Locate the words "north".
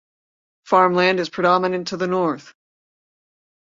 2.07-2.55